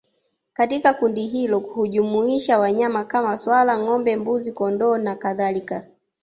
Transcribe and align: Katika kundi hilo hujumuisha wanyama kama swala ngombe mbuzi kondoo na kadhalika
Katika 0.53 0.93
kundi 0.93 1.27
hilo 1.27 1.59
hujumuisha 1.59 2.59
wanyama 2.59 3.05
kama 3.05 3.37
swala 3.37 3.79
ngombe 3.79 4.15
mbuzi 4.15 4.51
kondoo 4.51 4.97
na 4.97 5.15
kadhalika 5.15 5.83